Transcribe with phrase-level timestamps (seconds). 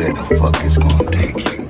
[0.00, 1.69] where the fuck it's gonna take you.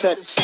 [0.00, 0.37] Can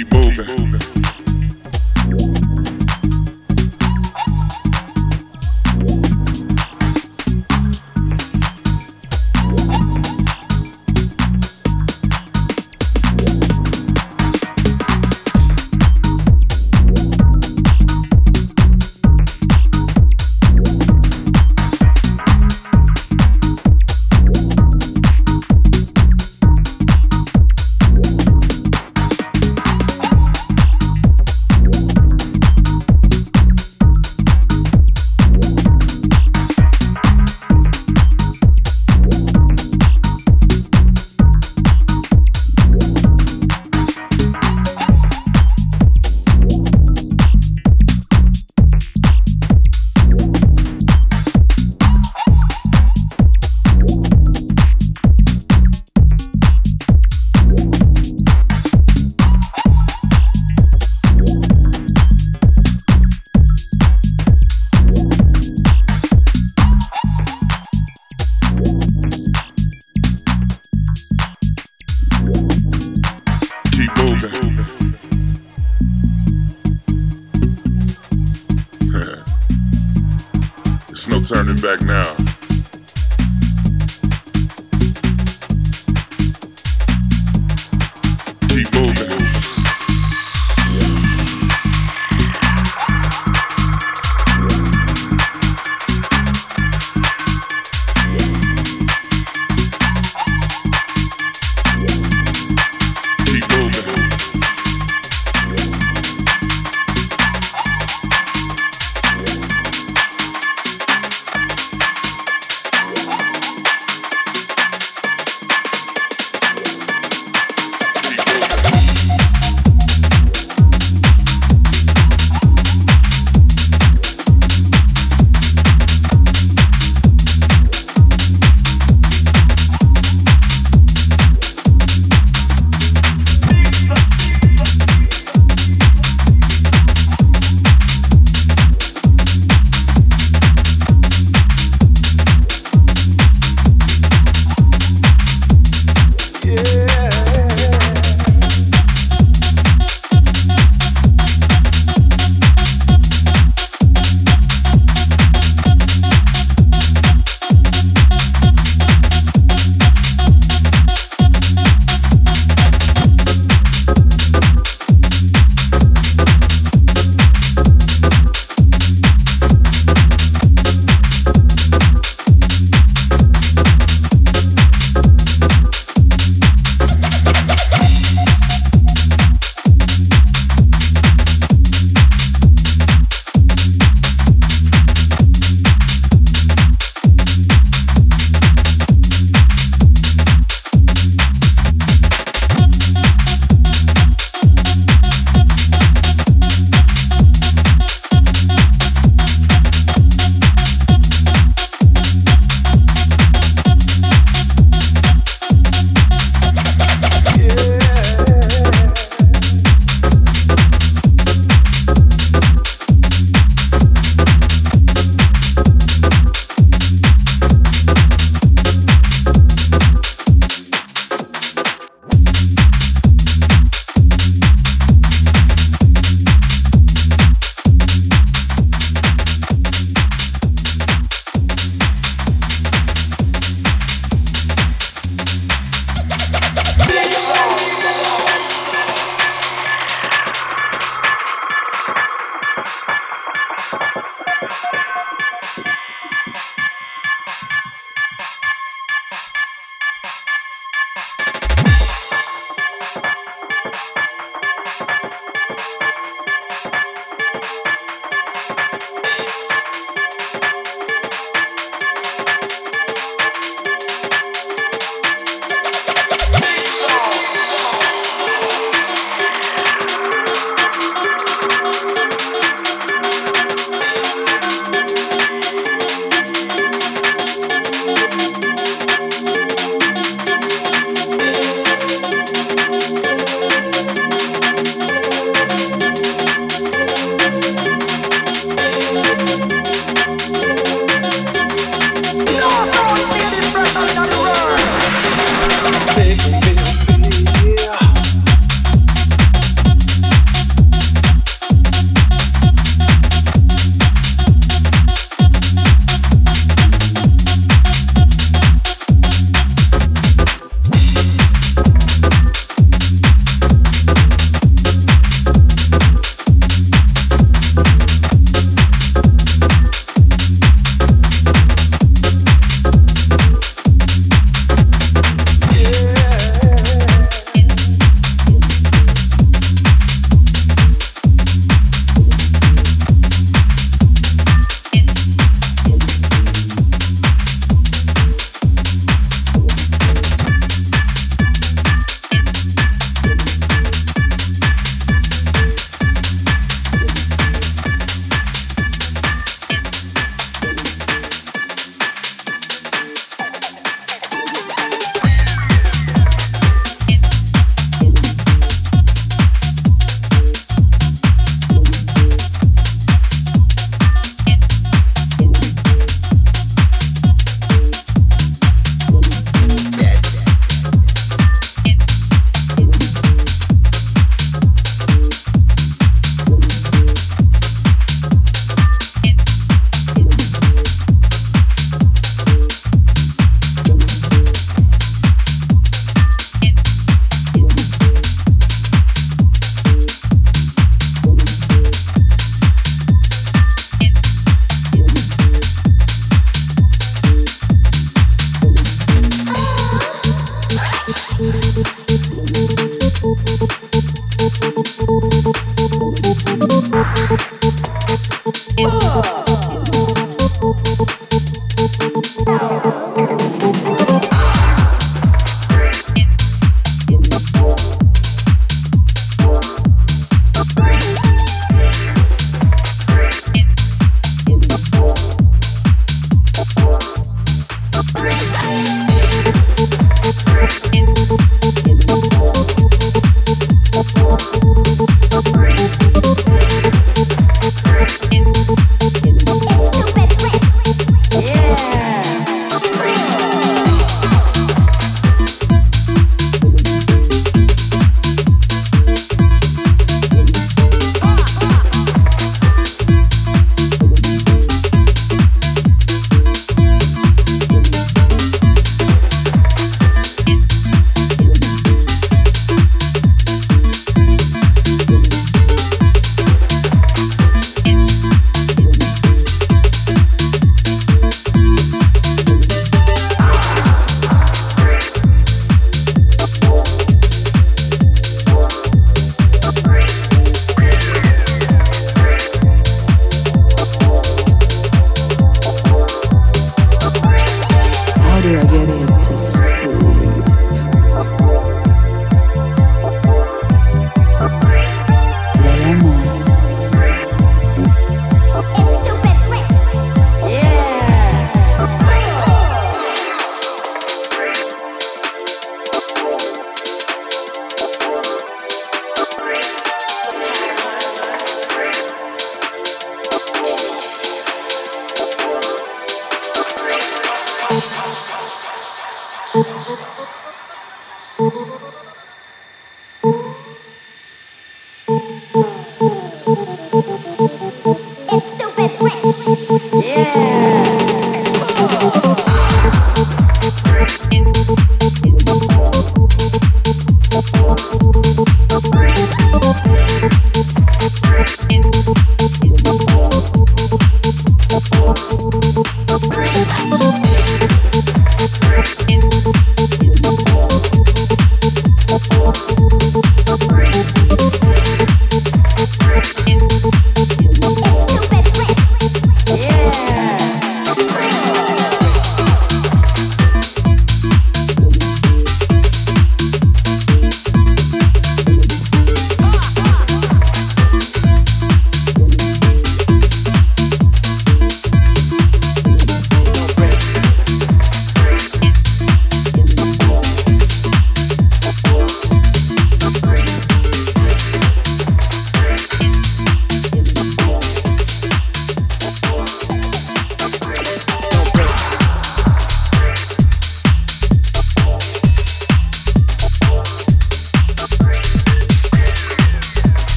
[0.00, 0.69] keep moving.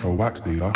[0.00, 0.72] For wax dealer.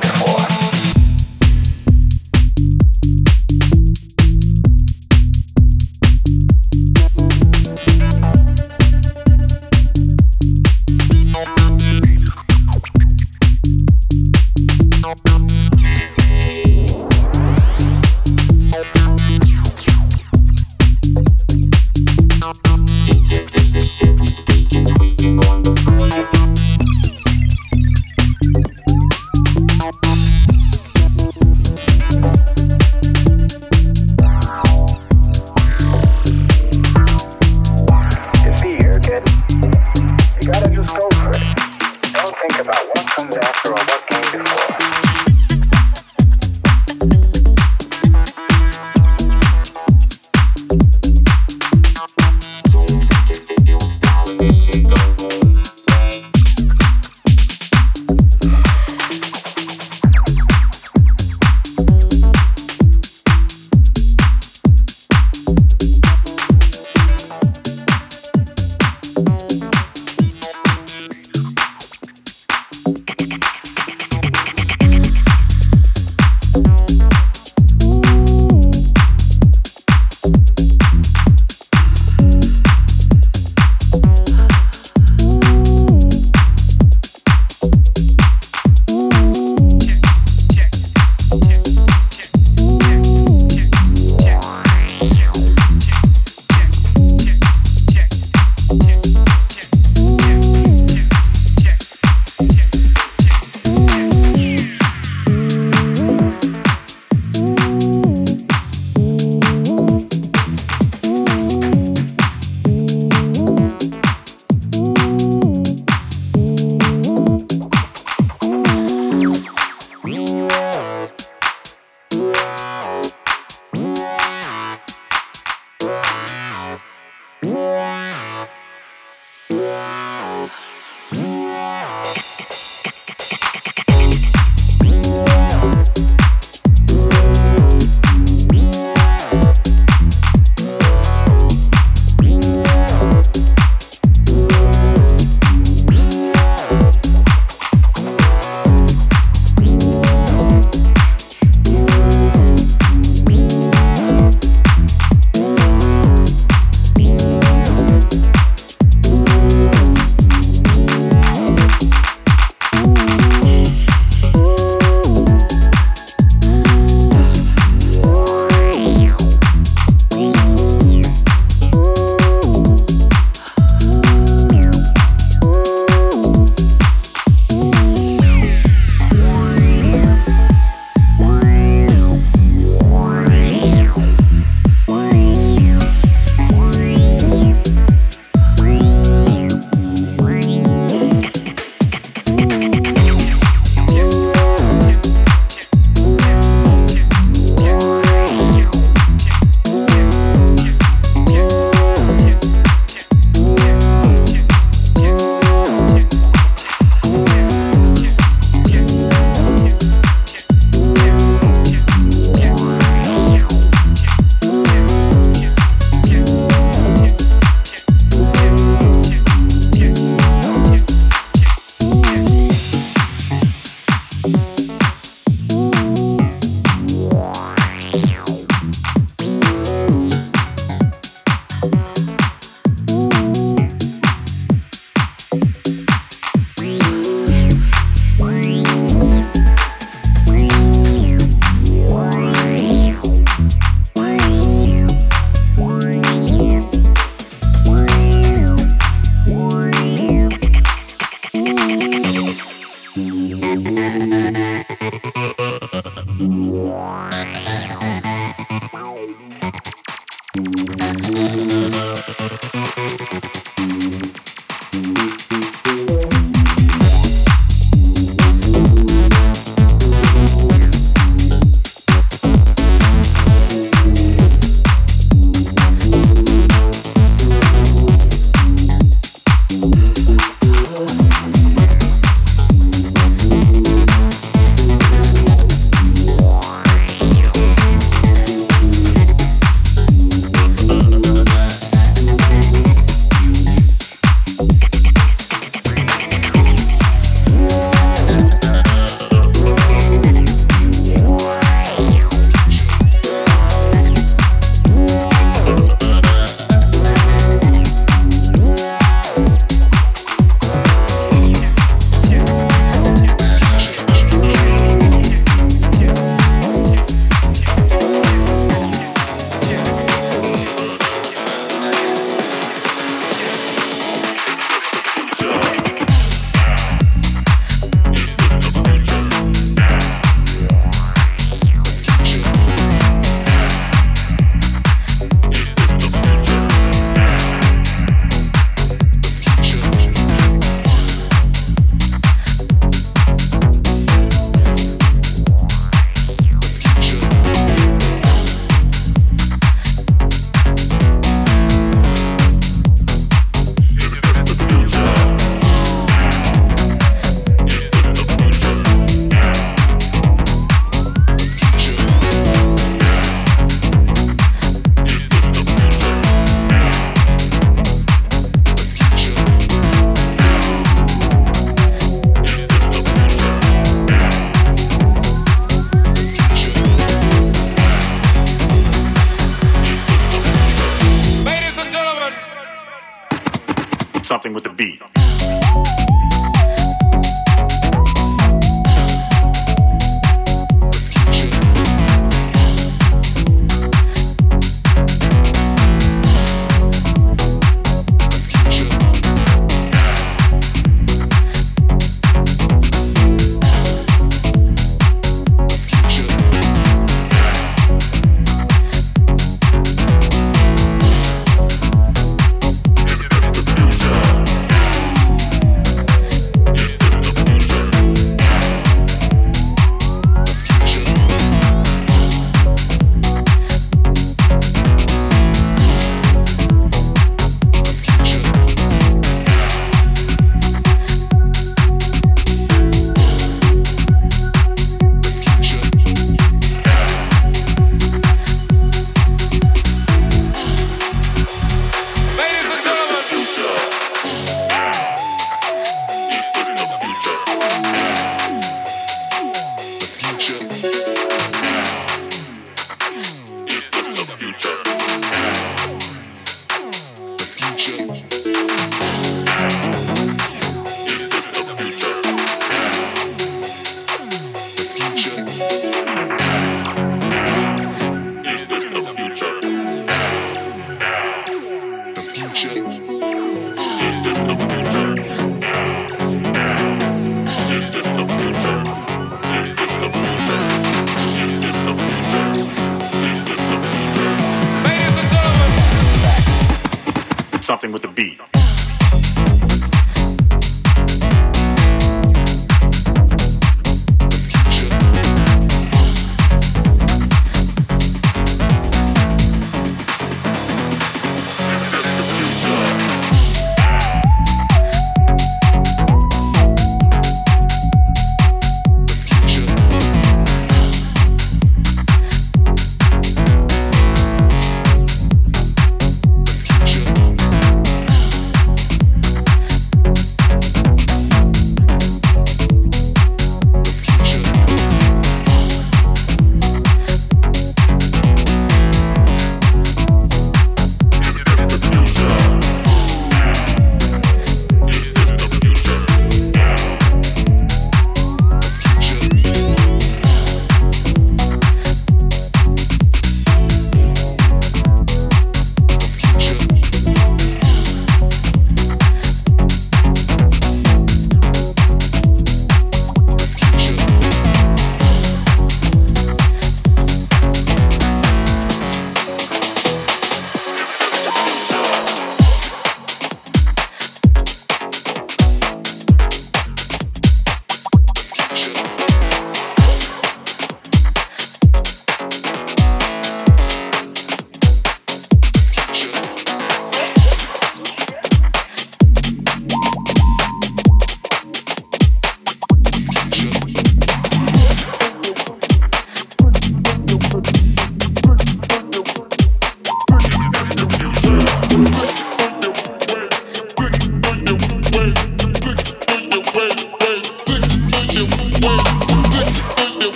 [0.00, 0.53] Before.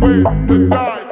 [0.00, 1.03] Thank